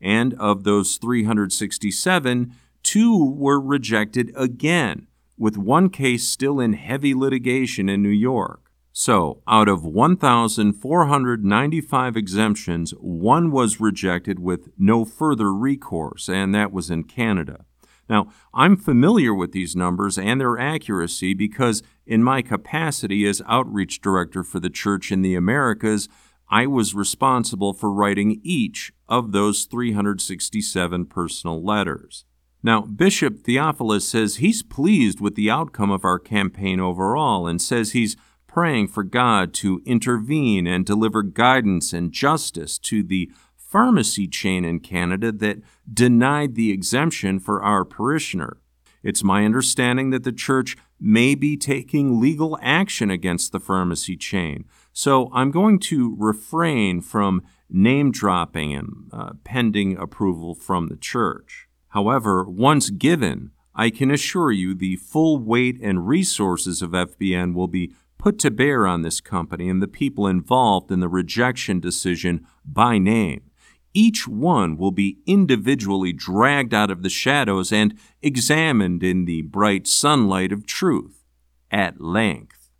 And 0.00 0.32
of 0.40 0.64
those 0.64 0.96
367, 0.96 2.54
two 2.82 3.34
were 3.34 3.60
rejected 3.60 4.32
again, 4.34 5.06
with 5.36 5.58
one 5.58 5.90
case 5.90 6.26
still 6.26 6.58
in 6.58 6.72
heavy 6.72 7.14
litigation 7.14 7.90
in 7.90 8.02
New 8.02 8.08
York. 8.08 8.59
So, 8.92 9.40
out 9.46 9.68
of 9.68 9.84
1,495 9.84 12.16
exemptions, 12.16 12.90
one 12.98 13.52
was 13.52 13.80
rejected 13.80 14.40
with 14.40 14.70
no 14.76 15.04
further 15.04 15.52
recourse, 15.52 16.28
and 16.28 16.52
that 16.54 16.72
was 16.72 16.90
in 16.90 17.04
Canada. 17.04 17.66
Now, 18.08 18.32
I'm 18.52 18.76
familiar 18.76 19.32
with 19.32 19.52
these 19.52 19.76
numbers 19.76 20.18
and 20.18 20.40
their 20.40 20.58
accuracy 20.58 21.34
because, 21.34 21.84
in 22.04 22.24
my 22.24 22.42
capacity 22.42 23.24
as 23.26 23.40
outreach 23.46 24.00
director 24.00 24.42
for 24.42 24.58
the 24.58 24.70
church 24.70 25.12
in 25.12 25.22
the 25.22 25.36
Americas, 25.36 26.08
I 26.48 26.66
was 26.66 26.92
responsible 26.92 27.72
for 27.72 27.92
writing 27.92 28.40
each 28.42 28.92
of 29.08 29.30
those 29.30 29.66
367 29.66 31.06
personal 31.06 31.64
letters. 31.64 32.24
Now, 32.64 32.80
Bishop 32.82 33.44
Theophilus 33.44 34.08
says 34.08 34.36
he's 34.36 34.64
pleased 34.64 35.20
with 35.20 35.36
the 35.36 35.48
outcome 35.48 35.92
of 35.92 36.04
our 36.04 36.18
campaign 36.18 36.80
overall 36.80 37.46
and 37.46 37.62
says 37.62 37.92
he's 37.92 38.16
praying 38.50 38.88
for 38.88 39.04
God 39.04 39.54
to 39.54 39.80
intervene 39.86 40.66
and 40.66 40.84
deliver 40.84 41.22
guidance 41.22 41.92
and 41.92 42.10
justice 42.10 42.78
to 42.78 43.04
the 43.04 43.30
pharmacy 43.56 44.26
chain 44.26 44.64
in 44.64 44.80
Canada 44.80 45.30
that 45.30 45.58
denied 45.92 46.56
the 46.56 46.72
exemption 46.72 47.38
for 47.38 47.62
our 47.62 47.84
parishioner. 47.84 48.56
It's 49.04 49.22
my 49.22 49.44
understanding 49.44 50.10
that 50.10 50.24
the 50.24 50.32
church 50.32 50.76
may 50.98 51.36
be 51.36 51.56
taking 51.56 52.20
legal 52.20 52.58
action 52.60 53.08
against 53.08 53.52
the 53.52 53.60
pharmacy 53.60 54.16
chain. 54.16 54.64
So 54.92 55.30
I'm 55.32 55.52
going 55.52 55.78
to 55.90 56.16
refrain 56.18 57.02
from 57.02 57.44
name 57.70 58.10
dropping 58.10 58.74
and 58.74 59.10
uh, 59.12 59.30
pending 59.44 59.96
approval 59.96 60.56
from 60.56 60.88
the 60.88 60.96
church. 60.96 61.68
However, 61.90 62.44
once 62.44 62.90
given, 62.90 63.52
I 63.74 63.90
can 63.90 64.10
assure 64.10 64.50
you 64.50 64.74
the 64.74 64.96
full 64.96 65.38
weight 65.38 65.78
and 65.80 66.06
resources 66.06 66.82
of 66.82 66.90
FBN 66.90 67.54
will 67.54 67.68
be 67.68 67.94
put 68.20 68.38
to 68.38 68.50
bear 68.50 68.86
on 68.86 69.00
this 69.00 69.18
company 69.18 69.68
and 69.70 69.82
the 69.82 69.88
people 69.88 70.26
involved 70.26 70.90
in 70.90 71.00
the 71.00 71.08
rejection 71.08 71.80
decision 71.80 72.46
by 72.66 72.98
name. 72.98 73.40
Each 73.94 74.28
one 74.28 74.76
will 74.76 74.90
be 74.90 75.18
individually 75.26 76.12
dragged 76.12 76.74
out 76.74 76.90
of 76.90 77.02
the 77.02 77.08
shadows 77.08 77.72
and 77.72 77.98
examined 78.20 79.02
in 79.02 79.24
the 79.24 79.42
bright 79.42 79.86
sunlight 79.86 80.52
of 80.52 80.66
truth 80.66 81.24
at 81.70 82.00
length. 82.00 82.70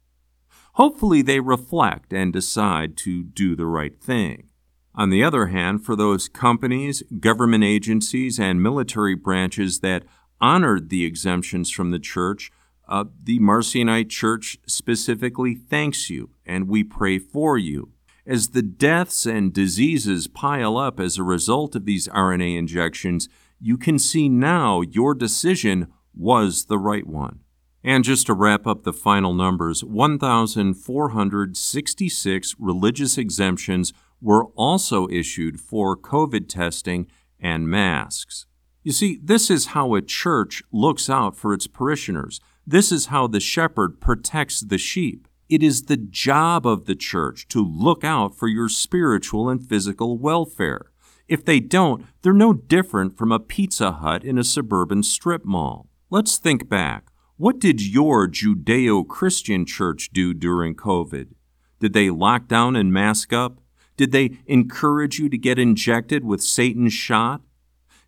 Hopefully, 0.75 1.23
they 1.23 1.41
reflect 1.41 2.13
and 2.13 2.33
decide 2.33 2.97
to 2.99 3.25
do 3.25 3.57
the 3.57 3.67
right 3.67 3.99
thing. 3.99 4.51
On 4.95 5.09
the 5.09 5.25
other 5.25 5.47
hand, 5.47 5.85
for 5.85 5.97
those 5.97 6.29
companies, 6.29 7.03
government 7.19 7.65
agencies, 7.65 8.39
and 8.39 8.63
military 8.63 9.15
branches 9.15 9.81
that 9.81 10.05
honored 10.41 10.91
the 10.91 11.05
exemptions 11.05 11.71
from 11.71 11.91
the 11.91 11.99
church, 11.99 12.53
uh, 12.91 13.05
the 13.23 13.39
Marcionite 13.39 14.11
Church 14.11 14.59
specifically 14.67 15.55
thanks 15.55 16.11
you, 16.11 16.29
and 16.45 16.69
we 16.69 16.85
pray 16.85 17.19
for 17.19 17.57
you. 17.57 17.93
As 18.27 18.49
the 18.49 18.61
deaths 18.63 19.25
and 19.25 19.51
diseases 19.53 20.27
pile 20.27 20.77
up 20.77 20.99
as 21.01 21.17
a 21.17 21.23
result 21.23 21.77
of 21.77 21.87
these 21.87 22.09
RNA 22.09 22.59
injections, 22.59 23.29
you 23.61 23.79
can 23.79 23.99
see 23.99 24.29
now 24.29 24.83
your 24.83 25.15
decision 25.15 25.91
was 26.15 26.67
the 26.67 26.79
right 26.79 27.07
one. 27.07 27.41
And 27.83 28.05
just 28.05 28.27
to 28.27 28.35
wrap 28.35 28.67
up 28.67 28.83
the 28.83 28.93
final 28.93 29.33
numbers, 29.33 29.83
1,466 29.83 32.55
religious 32.59 33.17
exemptions 33.17 33.95
were 34.21 34.45
also 34.57 35.09
issued 35.09 35.59
for 35.61 35.97
COVID 35.97 36.47
testing 36.49 37.07
and 37.39 37.69
masks. 37.69 38.45
You 38.83 38.93
see, 38.93 39.19
this 39.23 39.51
is 39.51 39.67
how 39.67 39.95
a 39.95 40.03
church 40.03 40.63
looks 40.73 41.09
out 41.09 41.37
for 41.37 41.55
its 41.55 41.67
parishioners. 41.67 42.41
This 42.71 42.93
is 42.93 43.07
how 43.07 43.27
the 43.27 43.41
shepherd 43.41 44.00
protects 44.00 44.61
the 44.61 44.79
sheep. 44.79 45.27
It 45.49 45.61
is 45.61 45.83
the 45.83 45.97
job 45.97 46.65
of 46.65 46.85
the 46.85 46.95
church 46.95 47.49
to 47.49 47.61
look 47.61 48.05
out 48.05 48.39
for 48.39 48.47
your 48.47 48.69
spiritual 48.69 49.49
and 49.49 49.69
physical 49.69 50.19
welfare. 50.19 50.93
If 51.27 51.45
they 51.45 51.59
don't, 51.59 52.07
they're 52.23 52.33
no 52.33 52.53
different 52.53 53.19
from 53.19 53.33
a 53.33 53.41
Pizza 53.41 53.91
Hut 53.91 54.23
in 54.23 54.39
a 54.39 54.45
suburban 54.45 55.03
strip 55.03 55.45
mall. 55.45 55.89
Let's 56.11 56.37
think 56.37 56.69
back. 56.69 57.11
What 57.37 57.59
did 57.59 57.85
your 57.85 58.29
Judeo 58.29 59.05
Christian 59.05 59.67
church 59.67 60.11
do 60.12 60.33
during 60.33 60.77
COVID? 60.77 61.35
Did 61.81 61.93
they 61.93 62.09
lock 62.09 62.47
down 62.47 62.77
and 62.77 62.93
mask 62.93 63.33
up? 63.33 63.59
Did 63.97 64.12
they 64.12 64.39
encourage 64.47 65.19
you 65.19 65.29
to 65.29 65.37
get 65.37 65.59
injected 65.59 66.25
with 66.25 66.41
Satan's 66.41 66.93
shot? 66.93 67.41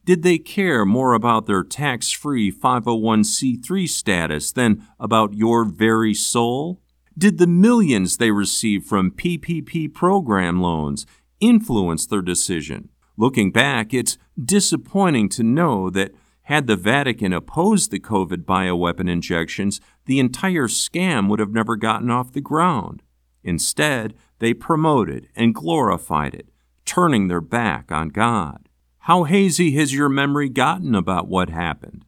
Did 0.05 0.25
they 0.25 0.39
care 0.39 0.85
more 0.85 1.15
about 1.15 1.47
their 1.47 1.63
tax 1.63 2.11
free 2.11 2.51
501c3 2.51 3.89
status 3.89 4.51
than 4.51 4.85
about 4.99 5.35
your 5.35 5.65
very 5.65 6.13
soul? 6.13 6.81
Did 7.17 7.39
the 7.39 7.47
millions 7.47 8.17
they 8.17 8.33
received 8.33 8.87
from 8.87 9.13
PPP 9.13 9.95
program 9.95 10.61
loans 10.61 11.07
influence 11.39 12.07
their 12.07 12.23
decision? 12.23 12.89
Looking 13.17 13.53
back, 13.53 13.95
it's 13.95 14.19
disappointing 14.43 15.29
to 15.31 15.45
know 15.45 15.89
that 15.91 16.13
had 16.43 16.67
the 16.67 16.77
Vatican 16.77 17.33
opposed 17.33 17.93
the 17.93 18.01
COVID 18.01 18.45
bioweapon 18.45 19.09
injections, 19.09 19.81
the 20.07 20.19
entire 20.19 20.67
scam 20.67 21.29
would 21.29 21.39
have 21.39 21.53
never 21.53 21.77
gotten 21.77 22.11
off 22.11 22.33
the 22.33 22.41
ground. 22.41 23.03
Instead, 23.45 24.15
they 24.41 24.53
promoted 24.53 25.29
and 25.37 25.55
glorified 25.55 26.35
it, 26.35 26.49
turning 26.85 27.29
their 27.29 27.41
back 27.41 27.93
on 27.93 28.09
God. 28.09 28.69
How 29.07 29.25
hazy 29.25 29.73
has 29.73 29.93
your 29.93 30.09
memory 30.09 30.49
gotten 30.49 30.95
about 30.95 31.27
what 31.27 31.51
happened? 31.51 32.05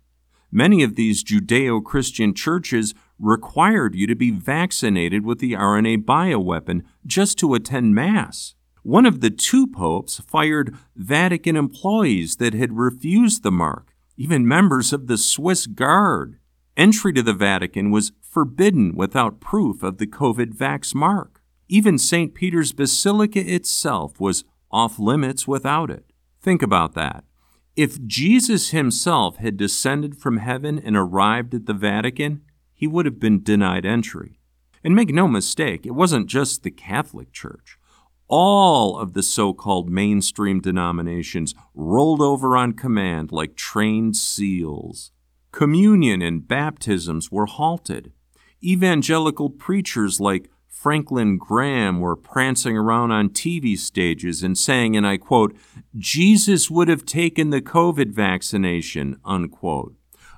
Many 0.52 0.84
of 0.84 0.94
these 0.94 1.24
Judeo 1.24 1.82
Christian 1.82 2.34
churches 2.34 2.94
required 3.18 3.96
you 3.96 4.06
to 4.06 4.14
be 4.14 4.30
vaccinated 4.30 5.26
with 5.26 5.40
the 5.40 5.54
RNA 5.54 6.04
bioweapon 6.04 6.82
just 7.04 7.36
to 7.38 7.54
attend 7.54 7.96
Mass. 7.96 8.54
One 8.84 9.06
of 9.06 9.20
the 9.20 9.30
two 9.30 9.66
popes 9.66 10.20
fired 10.20 10.76
Vatican 10.94 11.56
employees 11.56 12.36
that 12.36 12.54
had 12.54 12.78
refused 12.78 13.42
the 13.42 13.50
mark, 13.50 13.92
even 14.16 14.46
members 14.46 14.92
of 14.92 15.08
the 15.08 15.18
Swiss 15.18 15.66
Guard. 15.66 16.38
Entry 16.76 17.12
to 17.14 17.24
the 17.24 17.32
Vatican 17.32 17.90
was 17.90 18.12
forbidden 18.20 18.94
without 18.94 19.40
proof 19.40 19.82
of 19.82 19.98
the 19.98 20.06
COVID 20.06 20.54
vax 20.54 20.94
mark. 20.94 21.42
Even 21.68 21.98
St. 21.98 22.36
Peter's 22.36 22.70
Basilica 22.70 23.40
itself 23.40 24.20
was 24.20 24.44
off 24.70 25.00
limits 25.00 25.48
without 25.48 25.90
it. 25.90 26.12
Think 26.44 26.60
about 26.60 26.92
that. 26.92 27.24
If 27.74 28.04
Jesus 28.06 28.68
himself 28.68 29.38
had 29.38 29.56
descended 29.56 30.18
from 30.18 30.36
heaven 30.36 30.78
and 30.78 30.94
arrived 30.94 31.54
at 31.54 31.64
the 31.64 31.72
Vatican, 31.72 32.42
he 32.74 32.86
would 32.86 33.06
have 33.06 33.18
been 33.18 33.42
denied 33.42 33.86
entry. 33.86 34.38
And 34.84 34.94
make 34.94 35.08
no 35.08 35.26
mistake, 35.26 35.86
it 35.86 35.92
wasn't 35.92 36.26
just 36.26 36.62
the 36.62 36.70
Catholic 36.70 37.32
Church. 37.32 37.78
All 38.28 38.98
of 38.98 39.14
the 39.14 39.22
so 39.22 39.54
called 39.54 39.88
mainstream 39.88 40.60
denominations 40.60 41.54
rolled 41.74 42.20
over 42.20 42.58
on 42.58 42.74
command 42.74 43.32
like 43.32 43.56
trained 43.56 44.14
seals. 44.14 45.12
Communion 45.50 46.20
and 46.20 46.46
baptisms 46.46 47.32
were 47.32 47.46
halted. 47.46 48.12
Evangelical 48.62 49.48
preachers 49.48 50.20
like 50.20 50.50
Franklin 50.74 51.38
Graham 51.38 52.00
were 52.00 52.16
prancing 52.16 52.76
around 52.76 53.12
on 53.12 53.30
TV 53.30 53.78
stages 53.78 54.42
and 54.42 54.58
saying, 54.58 54.96
and 54.96 55.06
I 55.06 55.16
quote, 55.16 55.56
Jesus 55.96 56.68
would 56.68 56.88
have 56.88 57.06
taken 57.06 57.48
the 57.48 57.62
COVID 57.62 58.10
vaccination, 58.10 59.18
unquote. 59.24 59.94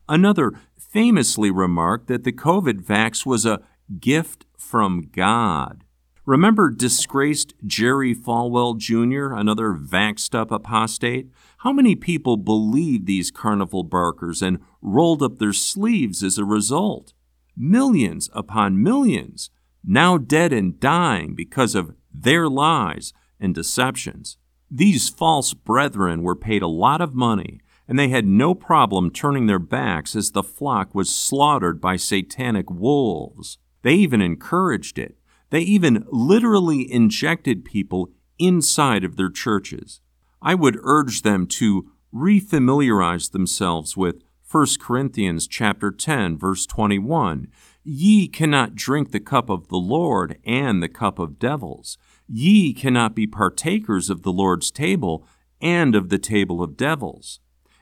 Another 0.08 0.52
famously 0.78 1.50
remarked 1.50 2.06
that 2.08 2.22
the 2.22 2.32
COVID 2.32 2.82
vax 2.82 3.26
was 3.26 3.44
a 3.44 3.62
gift 3.98 4.44
from 4.56 5.08
God. 5.10 5.82
Remember 6.26 6.70
disgraced 6.70 7.54
Jerry 7.64 8.14
Falwell 8.14 8.76
Jr., 8.78 9.34
another 9.34 9.72
vaxxed 9.72 10.34
up 10.34 10.52
apostate? 10.52 11.28
How 11.58 11.72
many 11.72 11.96
people 11.96 12.36
believed 12.36 13.06
these 13.06 13.30
carnival 13.30 13.84
barkers 13.84 14.42
and 14.42 14.60
rolled 14.82 15.22
up 15.22 15.38
their 15.38 15.54
sleeves 15.54 16.22
as 16.22 16.36
a 16.36 16.44
result? 16.44 17.14
Millions 17.56 18.28
upon 18.32 18.82
millions, 18.82 19.50
now 19.86 20.18
dead 20.18 20.52
and 20.52 20.80
dying 20.80 21.34
because 21.34 21.74
of 21.74 21.94
their 22.12 22.48
lies 22.48 23.12
and 23.38 23.54
deceptions. 23.54 24.36
These 24.70 25.08
false 25.08 25.54
brethren 25.54 26.22
were 26.22 26.34
paid 26.34 26.62
a 26.62 26.66
lot 26.66 27.00
of 27.00 27.14
money 27.14 27.60
and 27.88 27.98
they 27.98 28.08
had 28.08 28.26
no 28.26 28.54
problem 28.54 29.10
turning 29.10 29.46
their 29.46 29.58
backs 29.58 30.16
as 30.16 30.32
the 30.32 30.42
flock 30.42 30.94
was 30.94 31.14
slaughtered 31.14 31.80
by 31.80 31.96
satanic 31.96 32.70
wolves. 32.70 33.58
They 33.82 33.94
even 33.94 34.20
encouraged 34.20 34.98
it. 34.98 35.16
They 35.50 35.60
even 35.60 36.04
literally 36.10 36.90
injected 36.90 37.64
people 37.64 38.10
inside 38.38 39.04
of 39.04 39.16
their 39.16 39.30
churches. 39.30 40.00
I 40.42 40.54
would 40.54 40.78
urge 40.82 41.22
them 41.22 41.46
to 41.46 41.90
refamiliarize 42.12 43.30
themselves 43.30 43.96
with 43.96 44.22
1 44.50 44.66
Corinthians 44.80 45.46
chapter 45.46 45.90
10 45.90 46.38
verse 46.38 46.66
21. 46.66 47.48
Ye 47.88 48.26
cannot 48.26 48.74
drink 48.74 49.12
the 49.12 49.20
cup 49.20 49.48
of 49.48 49.68
the 49.68 49.76
Lord 49.76 50.38
and 50.44 50.82
the 50.82 50.88
cup 50.88 51.20
of 51.20 51.38
devils. 51.38 51.96
Ye 52.26 52.74
cannot 52.74 53.14
be 53.14 53.28
partakers 53.28 54.10
of 54.10 54.24
the 54.24 54.32
Lord's 54.32 54.72
table 54.72 55.24
and 55.60 55.94
of 55.94 56.08
the 56.08 56.18
table 56.18 56.64
of 56.64 56.76
devils. 56.76 57.38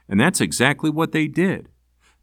And 0.07 0.19
that's 0.19 0.39
exactly 0.39 0.91
what 0.91 1.11
they 1.11 1.27
did. 1.27 1.69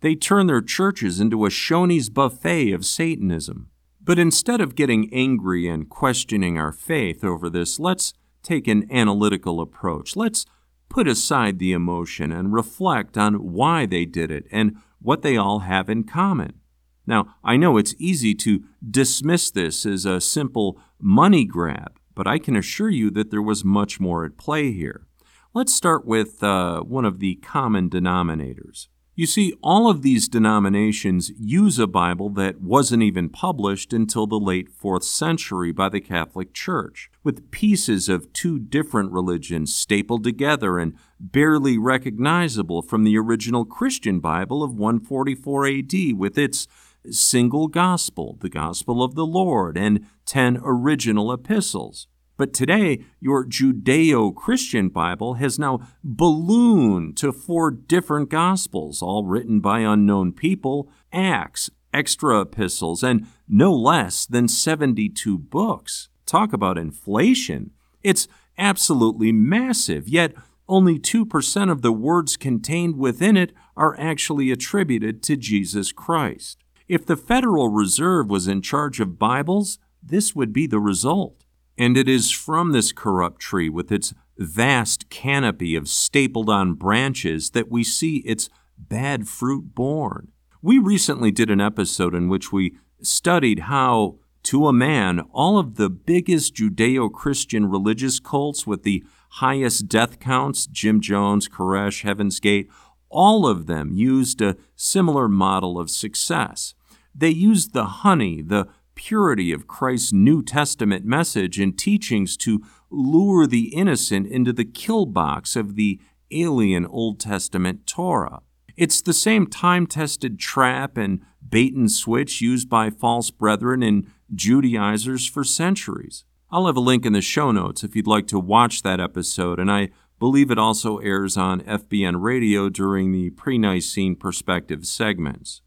They 0.01 0.15
turned 0.15 0.49
their 0.49 0.61
churches 0.61 1.19
into 1.19 1.45
a 1.45 1.49
Shoney's 1.49 2.09
buffet 2.09 2.71
of 2.71 2.87
Satanism. 2.87 3.69
But 4.01 4.17
instead 4.17 4.61
of 4.61 4.77
getting 4.77 5.12
angry 5.12 5.67
and 5.67 5.89
questioning 5.89 6.57
our 6.57 6.71
faith 6.71 7.25
over 7.25 7.51
this, 7.51 7.81
let's 7.81 8.15
take 8.45 8.69
an 8.69 8.87
analytical 8.93 9.61
approach. 9.61 10.15
Let's 10.15 10.47
put 10.89 11.09
aside 11.09 11.59
the 11.59 11.73
emotion 11.73 12.31
and 12.31 12.53
reflect 12.53 13.19
on 13.19 13.53
why 13.53 13.87
they 13.87 14.05
did 14.05 14.31
it 14.31 14.47
and 14.53 14.77
what 15.01 15.23
they 15.23 15.37
all 15.37 15.61
have 15.61 15.91
in 15.91 16.05
common. 16.05 16.61
Now, 17.06 17.35
I 17.42 17.56
know 17.56 17.76
it's 17.76 17.94
easy 17.99 18.35
to 18.37 18.62
dismiss 18.88 19.50
this 19.50 19.85
as 19.85 20.04
a 20.04 20.21
simple 20.21 20.78
money 21.00 21.44
grab, 21.44 21.99
but 22.14 22.26
I 22.26 22.38
can 22.38 22.56
assure 22.56 22.90
you 22.90 23.11
that 23.11 23.30
there 23.30 23.42
was 23.42 23.64
much 23.64 23.99
more 23.99 24.25
at 24.25 24.37
play 24.37 24.73
here. 24.73 25.06
Let's 25.54 25.75
start 25.75 26.06
with 26.06 26.42
uh, 26.42 26.80
one 26.80 27.04
of 27.04 27.18
the 27.18 27.35
common 27.37 27.90
denominators. 27.90 28.88
You 29.14 29.26
see, 29.26 29.52
all 29.62 29.90
of 29.90 30.00
these 30.00 30.26
denominations 30.26 31.30
use 31.38 31.78
a 31.78 31.87
Bible 31.87 32.30
that 32.30 32.62
wasn't 32.62 33.02
even 33.02 33.28
published 33.28 33.92
until 33.92 34.26
the 34.26 34.40
late 34.40 34.71
4th 34.71 35.02
century 35.02 35.71
by 35.71 35.90
the 35.90 36.00
Catholic 36.00 36.54
Church, 36.54 37.11
with 37.23 37.50
pieces 37.50 38.09
of 38.09 38.32
two 38.32 38.59
different 38.59 39.12
religions 39.12 39.75
stapled 39.75 40.25
together 40.25 40.78
and 40.78 40.94
barely 41.21 41.76
recognizable 41.76 42.80
from 42.80 43.04
the 43.04 43.18
original 43.18 43.66
Christian 43.66 44.18
Bible 44.18 44.62
of 44.62 44.73
144 44.75 45.66
AD 45.66 45.92
with 46.16 46.38
its 46.38 46.66
single 47.11 47.68
gospel, 47.68 48.37
the 48.40 48.49
gospel 48.49 49.02
of 49.02 49.14
the 49.14 49.26
Lord, 49.26 49.76
and 49.76 50.06
10 50.26 50.61
original 50.62 51.32
epistles. 51.32 52.06
But 52.37 52.54
today, 52.54 53.04
your 53.21 53.44
Judeo 53.47 54.35
Christian 54.35 54.88
Bible 54.88 55.35
has 55.35 55.59
now 55.59 55.80
ballooned 56.02 57.16
to 57.18 57.32
four 57.32 57.71
different 57.71 58.30
Gospels, 58.30 59.02
all 59.02 59.25
written 59.26 59.61
by 59.61 59.80
unknown 59.80 60.32
people, 60.32 60.90
Acts, 61.12 61.71
extra 61.92 62.40
epistles, 62.40 63.02
and 63.02 63.26
no 63.49 63.73
less 63.73 64.26
than 64.26 64.49
72 64.49 65.38
books. 65.38 66.09
Talk 66.26 66.52
about 66.52 66.78
inflation. 66.78 67.71
It's 68.02 68.26
absolutely 68.56 69.30
massive, 69.30 70.09
yet 70.09 70.32
only 70.68 70.99
2% 70.99 71.71
of 71.71 71.82
the 71.82 71.92
words 71.92 72.37
contained 72.37 72.97
within 72.97 73.37
it 73.37 73.52
are 73.76 73.99
actually 74.00 74.50
attributed 74.50 75.23
to 75.25 75.37
Jesus 75.37 75.92
Christ. 75.92 76.62
If 76.92 77.06
the 77.06 77.16
Federal 77.16 77.70
Reserve 77.70 78.28
was 78.28 78.46
in 78.46 78.61
charge 78.61 79.00
of 79.00 79.18
Bibles, 79.18 79.78
this 80.02 80.37
would 80.37 80.52
be 80.52 80.66
the 80.66 80.78
result. 80.78 81.46
And 81.78 81.96
it 81.96 82.06
is 82.06 82.30
from 82.30 82.72
this 82.72 82.92
corrupt 82.92 83.40
tree, 83.40 83.70
with 83.70 83.90
its 83.90 84.12
vast 84.37 85.08
canopy 85.08 85.75
of 85.75 85.88
stapled 85.88 86.50
on 86.50 86.75
branches, 86.75 87.52
that 87.52 87.70
we 87.70 87.82
see 87.82 88.18
its 88.26 88.50
bad 88.76 89.26
fruit 89.26 89.75
born. 89.75 90.32
We 90.61 90.78
recently 90.78 91.30
did 91.30 91.49
an 91.49 91.62
episode 91.62 92.14
in 92.14 92.28
which 92.28 92.52
we 92.52 92.76
studied 93.00 93.61
how, 93.61 94.18
to 94.42 94.66
a 94.66 94.72
man, 94.75 95.20
all 95.32 95.56
of 95.58 95.76
the 95.76 95.88
biggest 95.88 96.56
Judeo 96.56 97.11
Christian 97.11 97.70
religious 97.70 98.20
cults 98.20 98.66
with 98.66 98.82
the 98.82 99.02
highest 99.40 99.88
death 99.88 100.20
counts 100.20 100.66
Jim 100.66 101.00
Jones, 101.00 101.49
Koresh, 101.49 102.02
Heaven's 102.02 102.38
Gate 102.38 102.68
all 103.12 103.46
of 103.46 103.66
them 103.66 103.92
used 103.92 104.40
a 104.40 104.56
similar 104.75 105.28
model 105.28 105.78
of 105.78 105.90
success. 105.90 106.75
They 107.14 107.31
used 107.31 107.73
the 107.73 107.85
honey, 107.85 108.42
the 108.42 108.69
purity 108.95 109.52
of 109.52 109.66
Christ's 109.66 110.12
New 110.12 110.42
Testament 110.42 111.04
message 111.04 111.59
and 111.59 111.78
teachings 111.78 112.37
to 112.38 112.62
lure 112.90 113.47
the 113.47 113.75
innocent 113.75 114.26
into 114.26 114.52
the 114.52 114.64
kill 114.64 115.07
box 115.07 115.57
of 115.57 115.76
the 115.76 116.00
alien 116.31 116.87
Old 116.87 117.21
Testament 117.21 117.87
Torah. 117.87 118.40
It's 118.76 119.02
the 119.02 119.12
same 119.12 119.47
time 119.47 119.87
tested 119.87 120.38
trap 120.38 120.97
and 120.97 121.21
bait 121.47 121.75
and 121.75 121.90
switch 121.90 122.40
used 122.40 122.69
by 122.69 122.90
false 122.90 123.31
brethren 123.31 123.83
and 123.83 124.07
Judaizers 124.35 125.28
for 125.28 125.45
centuries. 125.45 126.25
I'll 126.50 126.66
have 126.66 126.76
a 126.76 126.81
link 126.81 127.04
in 127.04 127.12
the 127.12 127.21
show 127.21 127.50
notes 127.50 127.83
if 127.85 127.95
you'd 127.97 128.07
like 128.07 128.26
to 128.28 128.38
watch 128.38 128.83
that 128.83 129.00
episode, 129.00 129.59
and 129.59 129.71
I 129.71 129.90
believe 130.19 130.50
it 130.50 130.59
also 130.59 130.99
airs 130.99 131.37
on 131.37 131.61
FBN 131.62 132.23
radio 132.23 132.69
during 132.69 133.12
the 133.12 133.31
pre 133.31 133.59
Nicene 133.59 134.16
perspective 134.16 134.87
segments. 134.87 135.62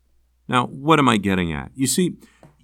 Now, 0.48 0.68
what 0.68 1.00
am 1.00 1.10
I 1.10 1.18
getting 1.18 1.52
at? 1.52 1.72
You 1.76 1.88
see, 1.88 2.18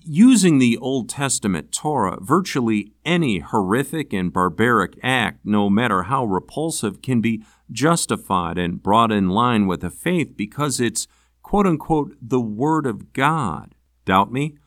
using 0.04 0.60
the 0.60 0.78
Old 0.78 1.10
Testament 1.10 1.72
Torah, 1.72 2.18
virtually 2.22 2.94
any 3.06 3.40
horrific 3.40 4.14
and 4.14 4.32
barbaric 4.32 4.98
act, 5.04 5.40
no 5.44 5.70
matter 5.70 6.04
how 6.04 6.26
repulsive, 6.26 7.02
can 7.02 7.22
be 7.22 7.44
justified 7.72 8.58
and 8.58 8.82
brought 8.82 9.12
in 9.12 9.30
line 9.30 9.68
with 9.68 9.82
the 9.82 9.90
faith 9.90 10.36
because 10.36 10.80
it's 10.80 11.08
quote 11.42 11.68
unquote 11.68 12.16
the 12.22 12.42
Word 12.42 12.86
of 12.86 13.14
God. 13.14 13.76
Doubt 14.06 14.32
me? 14.32 14.58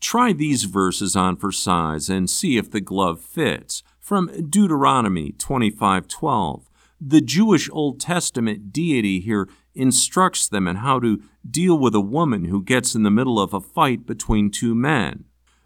Try 0.00 0.32
these 0.32 0.64
verses 0.64 1.16
on 1.16 1.36
for 1.36 1.50
size 1.50 2.10
and 2.10 2.28
see 2.28 2.56
if 2.56 2.70
the 2.70 2.80
glove 2.80 3.20
fits. 3.20 3.82
From 4.00 4.30
Deuteronomy 4.50 5.32
25:12. 5.32 6.68
The 7.00 7.20
Jewish 7.20 7.68
Old 7.72 8.00
Testament 8.00 8.72
deity 8.72 9.20
here 9.20 9.48
instructs 9.74 10.48
them 10.48 10.66
in 10.66 10.76
how 10.76 11.00
to 11.00 11.22
deal 11.48 11.78
with 11.78 11.94
a 11.94 12.00
woman 12.00 12.44
who 12.46 12.62
gets 12.62 12.94
in 12.94 13.02
the 13.02 13.10
middle 13.10 13.40
of 13.40 13.52
a 13.52 13.60
fight 13.60 14.06
between 14.06 14.50
two 14.50 14.74
men. 14.74 15.24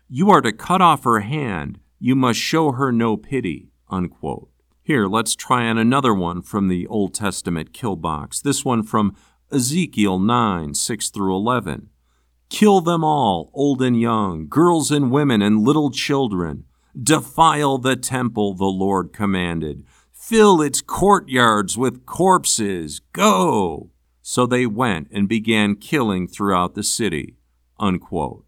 You 0.08 0.30
are 0.30 0.40
to 0.40 0.52
cut 0.52 0.80
off 0.80 1.04
her 1.04 1.20
hand. 1.20 1.78
You 1.98 2.14
must 2.14 2.38
show 2.38 2.72
her 2.72 2.90
no 2.90 3.16
pity. 3.16 3.70
Unquote. 3.90 4.50
Here, 4.82 5.06
let's 5.06 5.36
try 5.36 5.68
on 5.68 5.76
another 5.76 6.14
one 6.14 6.40
from 6.40 6.68
the 6.68 6.86
Old 6.86 7.12
Testament 7.12 7.74
kill 7.74 7.96
box. 7.96 8.40
This 8.40 8.64
one 8.64 8.82
from 8.82 9.14
Ezekiel 9.52 10.18
9 10.18 10.74
6 10.74 11.10
through 11.10 11.36
11. 11.36 11.90
Kill 12.48 12.80
them 12.80 13.04
all, 13.04 13.50
old 13.52 13.82
and 13.82 14.00
young, 14.00 14.48
girls 14.48 14.90
and 14.90 15.10
women 15.10 15.42
and 15.42 15.60
little 15.60 15.90
children. 15.90 16.64
Defile 17.00 17.76
the 17.76 17.96
temple, 17.96 18.54
the 18.54 18.64
Lord 18.64 19.12
commanded. 19.12 19.84
Fill 20.10 20.62
its 20.62 20.80
courtyards 20.80 21.76
with 21.76 22.06
corpses. 22.06 23.00
Go! 23.12 23.90
So 24.30 24.44
they 24.44 24.66
went 24.66 25.08
and 25.10 25.26
began 25.26 25.74
killing 25.74 26.28
throughout 26.28 26.74
the 26.74 26.82
city. 26.82 27.38
Unquote. 27.80 28.44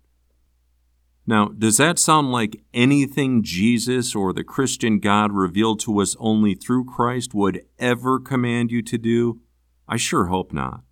Now, 1.27 1.47
does 1.47 1.79
that 1.79 1.99
sound 1.99 2.31
like 2.31 2.61
anything 2.75 3.43
Jesus 3.43 4.15
or 4.15 4.35
the 4.35 4.45
Christian 4.45 4.99
God 4.99 5.33
revealed 5.33 5.81
to 5.81 5.99
us 6.03 6.17
only 6.21 6.55
through 6.55 6.85
Christ 6.85 7.33
would 7.33 7.65
ever 7.79 8.21
command 8.21 8.71
you 8.71 8.83
to 8.83 8.99
do? 8.99 9.41
I 9.89 9.97
sure 9.97 10.27
hope 10.27 10.53
not. 10.53 10.83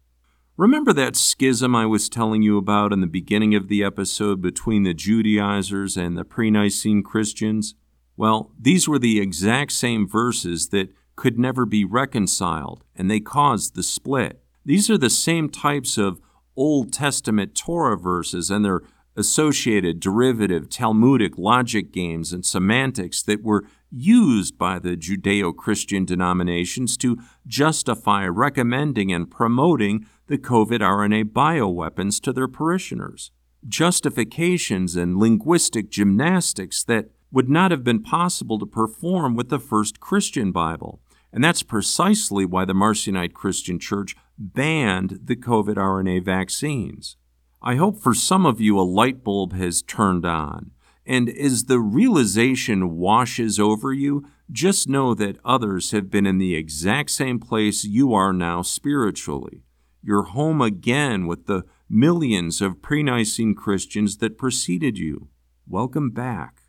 Remember 0.57 0.95
that 0.95 1.17
schism 1.17 1.77
I 1.77 1.85
was 1.85 2.09
telling 2.09 2.41
you 2.41 2.57
about 2.57 2.91
in 2.91 3.03
the 3.03 3.07
beginning 3.07 3.55
of 3.55 3.69
the 3.69 3.85
episode 3.85 4.41
between 4.41 4.85
the 4.85 4.95
Judaizers 4.95 5.99
and 5.99 6.17
the 6.17 6.25
pre 6.25 6.51
Nicene 6.51 7.03
Christians? 7.03 7.75
Well, 8.17 8.53
these 8.59 8.89
were 8.89 8.99
the 8.99 9.21
exact 9.21 9.73
same 9.73 10.09
verses 10.09 10.71
that 10.71 10.89
could 11.15 11.39
never 11.39 11.67
be 11.67 11.85
reconciled, 11.85 12.85
and 12.97 13.11
they 13.11 13.21
caused 13.21 13.75
the 13.75 13.83
split. 13.83 14.43
These 14.69 14.91
are 14.91 14.99
the 14.99 15.09
same 15.09 15.49
types 15.49 15.97
of 15.97 16.21
Old 16.55 16.93
Testament 16.93 17.55
Torah 17.55 17.97
verses 17.97 18.51
and 18.51 18.63
their 18.63 18.83
associated 19.17 19.99
derivative 19.99 20.69
Talmudic 20.69 21.39
logic 21.39 21.91
games 21.91 22.35
and 22.35 22.45
semantics 22.45 23.23
that 23.23 23.43
were 23.43 23.65
used 23.91 24.59
by 24.59 24.79
the 24.79 24.95
Judeo 24.95 25.57
Christian 25.57 26.05
denominations 26.05 26.99
to 26.99 27.17
justify 27.47 28.27
recommending 28.27 29.11
and 29.11 29.31
promoting 29.31 30.07
the 30.27 30.37
COVID 30.37 30.81
RNA 30.81 31.33
bioweapons 31.33 32.21
to 32.21 32.35
their 32.35 32.47
parishioners. 32.47 33.31
Justifications 33.67 34.97
and 34.97 35.17
linguistic 35.17 35.89
gymnastics 35.89 36.85
that 36.85 37.07
would 37.33 37.49
not 37.49 37.71
have 37.71 37.85
been 37.85 38.03
possible 38.03 38.59
to 38.59 38.67
perform 38.67 39.35
with 39.35 39.49
the 39.49 39.59
first 39.59 39.99
Christian 39.99 40.53
Bible. 40.53 41.01
And 41.33 41.43
that's 41.43 41.63
precisely 41.63 42.45
why 42.45 42.67
the 42.67 42.75
Marcionite 42.75 43.33
Christian 43.33 43.79
Church 43.79 44.15
banned 44.39 45.21
the 45.25 45.37
COVID 45.37 45.75
RNA 45.75 46.25
vaccines. 46.25 47.17
I 47.61 47.75
hope 47.75 48.01
for 48.01 48.15
some 48.15 48.47
of 48.47 48.61
you 48.61 48.79
a 48.79 48.83
light 48.83 49.25
bulb 49.25 49.53
has 49.53 49.83
turned 49.83 50.25
on. 50.25 50.71
And 51.05 51.29
as 51.29 51.65
the 51.65 51.81
realization 51.81 52.97
washes 52.97 53.59
over 53.59 53.93
you, 53.93 54.27
just 54.53 54.89
know 54.89 55.15
that 55.15 55.39
others 55.45 55.91
have 55.91 56.11
been 56.11 56.27
in 56.27 56.39
the 56.39 56.55
exact 56.55 57.11
same 57.11 57.39
place 57.39 57.85
you 57.85 58.15
are 58.15 58.33
now 58.33 58.63
spiritually. 58.63 59.63
You're 60.03 60.25
home 60.25 60.61
again 60.61 61.27
with 61.27 61.47
the 61.47 61.65
millions 61.89 62.61
of 62.61 62.81
pre 62.81 63.03
Nicene 63.03 63.55
Christians 63.55 64.19
that 64.19 64.39
preceded 64.39 64.99
you. 64.99 65.29
Welcome 65.67 66.11
back. 66.11 66.63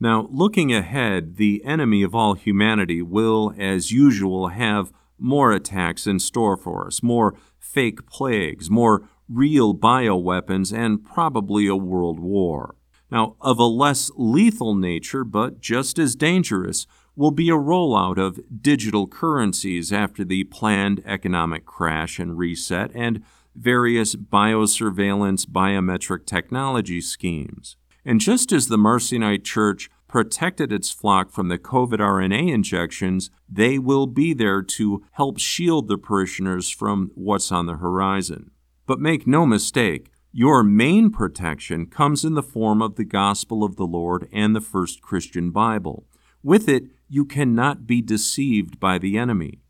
Now, 0.00 0.28
looking 0.30 0.74
ahead, 0.74 1.36
the 1.36 1.62
enemy 1.64 2.02
of 2.02 2.14
all 2.14 2.34
humanity 2.34 3.00
will, 3.00 3.54
as 3.56 3.92
usual, 3.92 4.48
have 4.48 4.92
more 5.24 5.52
attacks 5.52 6.06
in 6.06 6.18
store 6.18 6.56
for 6.56 6.86
us, 6.86 7.02
more 7.02 7.34
fake 7.58 8.06
plagues, 8.06 8.70
more 8.70 9.08
real 9.28 9.74
bioweapons, 9.74 10.76
and 10.76 11.02
probably 11.02 11.66
a 11.66 11.74
world 11.74 12.20
war. 12.20 12.76
Now, 13.10 13.36
of 13.40 13.58
a 13.58 13.64
less 13.64 14.10
lethal 14.16 14.74
nature, 14.74 15.24
but 15.24 15.60
just 15.60 15.98
as 15.98 16.14
dangerous, 16.14 16.86
will 17.16 17.30
be 17.30 17.48
a 17.48 17.54
rollout 17.54 18.18
of 18.18 18.40
digital 18.60 19.06
currencies 19.06 19.92
after 19.92 20.24
the 20.24 20.44
planned 20.44 21.02
economic 21.06 21.64
crash 21.64 22.18
and 22.18 22.36
reset 22.36 22.90
and 22.94 23.22
various 23.56 24.16
biosurveillance 24.16 25.46
biometric 25.46 26.26
technology 26.26 27.00
schemes. 27.00 27.76
And 28.04 28.20
just 28.20 28.52
as 28.52 28.68
the 28.68 28.76
Marcionite 28.76 29.44
Church 29.44 29.88
protected 30.14 30.72
its 30.72 30.92
flock 30.92 31.32
from 31.32 31.48
the 31.48 31.58
COVID 31.58 31.98
RNA 31.98 32.48
injections, 32.52 33.30
they 33.48 33.80
will 33.80 34.06
be 34.06 34.32
there 34.32 34.62
to 34.62 35.02
help 35.14 35.40
shield 35.40 35.88
the 35.88 35.98
parishioners 35.98 36.70
from 36.70 37.10
what's 37.16 37.50
on 37.50 37.66
the 37.66 37.78
horizon. 37.78 38.52
But 38.86 39.00
make 39.00 39.26
no 39.26 39.44
mistake, 39.44 40.12
your 40.30 40.62
main 40.62 41.10
protection 41.10 41.86
comes 41.86 42.24
in 42.24 42.34
the 42.34 42.44
form 42.44 42.80
of 42.80 42.94
the 42.94 43.04
gospel 43.04 43.64
of 43.64 43.74
the 43.74 43.88
Lord 43.88 44.28
and 44.32 44.54
the 44.54 44.60
first 44.60 45.02
Christian 45.02 45.50
Bible. 45.50 46.06
With 46.44 46.68
it, 46.68 46.84
you 47.08 47.24
cannot 47.24 47.84
be 47.84 48.00
deceived 48.00 48.78
by 48.78 48.98
the 48.98 49.18
enemy. 49.18 49.62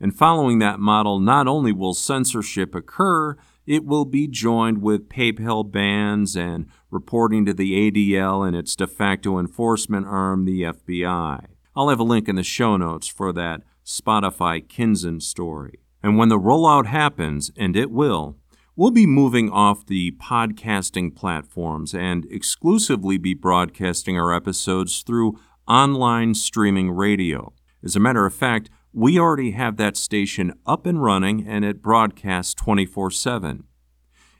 And 0.00 0.16
following 0.16 0.58
that 0.58 0.80
model, 0.80 1.20
not 1.20 1.46
only 1.46 1.72
will 1.72 1.92
censorship 1.92 2.74
occur, 2.74 3.36
it 3.66 3.84
will 3.84 4.06
be 4.06 4.26
joined 4.26 4.82
with 4.82 5.08
PayPal 5.08 5.70
bans 5.70 6.36
and 6.36 6.66
reporting 6.90 7.44
to 7.44 7.52
the 7.52 7.90
ADL 7.90 8.46
and 8.46 8.56
its 8.56 8.74
de 8.74 8.86
facto 8.86 9.38
enforcement 9.38 10.06
arm, 10.06 10.46
the 10.46 10.62
FBI. 10.62 11.44
I'll 11.76 11.88
have 11.90 12.00
a 12.00 12.04
link 12.04 12.28
in 12.28 12.36
the 12.36 12.42
show 12.42 12.76
notes 12.76 13.06
for 13.06 13.32
that 13.34 13.62
Spotify 13.84 14.66
Kinzen 14.66 15.20
story. 15.20 15.80
And 16.02 16.16
when 16.16 16.30
the 16.30 16.38
rollout 16.38 16.86
happens, 16.86 17.50
and 17.56 17.76
it 17.76 17.90
will, 17.90 18.36
we'll 18.74 18.90
be 18.90 19.06
moving 19.06 19.50
off 19.50 19.86
the 19.86 20.12
podcasting 20.12 21.14
platforms 21.14 21.94
and 21.94 22.26
exclusively 22.30 23.18
be 23.18 23.34
broadcasting 23.34 24.18
our 24.18 24.34
episodes 24.34 25.02
through 25.02 25.38
online 25.68 26.34
streaming 26.34 26.90
radio. 26.90 27.52
As 27.84 27.94
a 27.94 28.00
matter 28.00 28.26
of 28.26 28.34
fact, 28.34 28.70
we 28.92 29.18
already 29.18 29.52
have 29.52 29.76
that 29.76 29.96
station 29.96 30.52
up 30.66 30.86
and 30.86 31.02
running 31.02 31.46
and 31.46 31.64
it 31.64 31.82
broadcasts 31.82 32.54
24 32.54 33.10
7. 33.10 33.64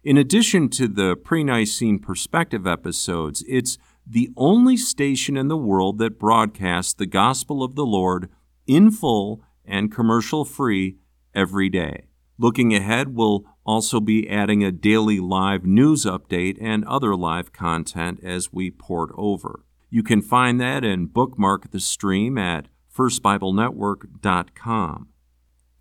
In 0.02 0.16
addition 0.16 0.68
to 0.70 0.88
the 0.88 1.14
pre 1.16 1.44
Nicene 1.44 1.98
Perspective 1.98 2.66
episodes, 2.66 3.44
it's 3.46 3.78
the 4.06 4.30
only 4.36 4.76
station 4.76 5.36
in 5.36 5.48
the 5.48 5.56
world 5.56 5.98
that 5.98 6.18
broadcasts 6.18 6.94
the 6.94 7.06
gospel 7.06 7.62
of 7.62 7.74
the 7.74 7.86
Lord 7.86 8.28
in 8.66 8.90
full 8.90 9.42
and 9.64 9.92
commercial 9.92 10.44
free 10.44 10.96
every 11.34 11.68
day. 11.68 12.04
Looking 12.38 12.74
ahead, 12.74 13.14
we'll 13.14 13.44
also 13.66 14.00
be 14.00 14.28
adding 14.28 14.64
a 14.64 14.72
daily 14.72 15.20
live 15.20 15.64
news 15.64 16.06
update 16.06 16.56
and 16.60 16.84
other 16.86 17.14
live 17.14 17.52
content 17.52 18.18
as 18.24 18.52
we 18.52 18.70
port 18.70 19.10
over. 19.16 19.64
You 19.90 20.02
can 20.02 20.22
find 20.22 20.58
that 20.60 20.82
and 20.82 21.12
bookmark 21.12 21.70
the 21.70 21.80
stream 21.80 22.38
at 22.38 22.66
firstbiblenetwork.com. 23.00 25.08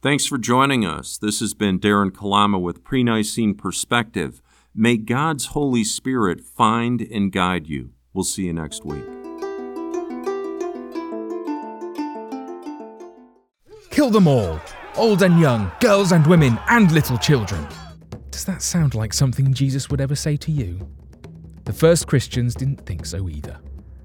Thanks 0.01 0.25
for 0.25 0.37
joining 0.37 0.85
us. 0.85 1.17
This 1.17 1.41
has 1.41 1.53
been 1.53 1.77
Darren 1.77 2.15
Kalama 2.15 2.57
with 2.57 2.85
Pre 2.85 3.03
Nicene 3.03 3.55
Perspective. 3.55 4.41
May 4.73 4.95
God's 4.95 5.47
Holy 5.47 5.83
Spirit 5.83 6.39
find 6.39 7.01
and 7.01 7.33
guide 7.33 7.67
you. 7.67 7.89
We'll 8.13 8.23
see 8.23 8.45
you 8.45 8.53
next 8.53 8.85
week. 8.85 9.03
Kill 13.89 14.09
them 14.09 14.29
all, 14.29 14.61
old 14.95 15.21
and 15.21 15.41
young, 15.41 15.69
girls 15.81 16.13
and 16.13 16.25
women, 16.25 16.57
and 16.69 16.89
little 16.93 17.17
children. 17.17 17.67
Does 18.31 18.45
that 18.45 18.61
sound 18.61 18.95
like 18.95 19.11
something 19.11 19.53
Jesus 19.53 19.89
would 19.89 19.99
ever 19.99 20.15
say 20.15 20.37
to 20.37 20.51
you? 20.51 20.87
The 21.65 21.73
first 21.73 22.07
Christians 22.07 22.55
didn't 22.55 22.85
think 22.85 23.05
so 23.05 23.27
either 23.27 23.59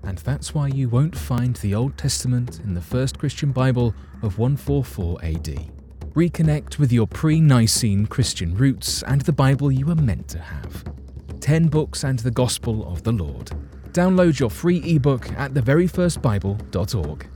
and 0.07 0.19
that's 0.19 0.55
why 0.55 0.69
you 0.69 0.89
won't 0.89 1.17
find 1.17 1.57
the 1.57 1.75
Old 1.75 1.97
Testament 1.97 2.61
in 2.61 2.75
the 2.75 2.81
First 2.81 3.19
Christian 3.19 3.53
Bible 3.53 3.95
of 4.23 4.39
144 4.39 5.19
AD. 5.23 5.71
Reconnect 6.15 6.79
with 6.79 6.93
your 6.93 7.07
pre 7.07 7.41
Nicene 7.41 8.07
Christian 8.07 8.55
roots 8.55 9.03
and 9.03 9.23
the 9.23 9.33
Bible 9.33 9.73
you 9.73 9.87
were 9.87 9.95
meant 9.95 10.29
to 10.29 10.39
have. 10.39 10.85
10 11.41 11.69
books 11.69 12.05
and 12.05 12.19
the 12.21 12.31
Gospel 12.31 12.87
of 12.91 13.03
the 13.03 13.13
Lord. 13.13 13.51
Download 13.93 14.39
your 14.39 14.51
free 14.51 14.79
ebook 14.97 15.31
at 15.33 15.55
theveryfirstbible.org. 15.55 17.34